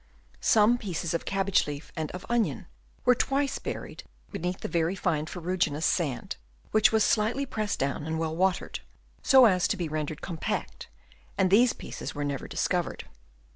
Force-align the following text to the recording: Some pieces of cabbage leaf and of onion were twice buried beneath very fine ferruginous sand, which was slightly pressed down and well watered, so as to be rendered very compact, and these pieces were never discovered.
Some 0.39 0.79
pieces 0.79 1.13
of 1.13 1.25
cabbage 1.25 1.67
leaf 1.67 1.91
and 1.95 2.09
of 2.13 2.25
onion 2.27 2.65
were 3.05 3.13
twice 3.13 3.59
buried 3.59 4.03
beneath 4.31 4.59
very 4.63 4.95
fine 4.95 5.27
ferruginous 5.27 5.85
sand, 5.85 6.37
which 6.71 6.91
was 6.91 7.03
slightly 7.03 7.45
pressed 7.45 7.77
down 7.77 8.07
and 8.07 8.17
well 8.17 8.35
watered, 8.35 8.79
so 9.21 9.45
as 9.45 9.67
to 9.67 9.77
be 9.77 9.87
rendered 9.87 10.17
very 10.17 10.25
compact, 10.25 10.87
and 11.37 11.51
these 11.51 11.73
pieces 11.73 12.15
were 12.15 12.25
never 12.25 12.47
discovered. 12.47 13.03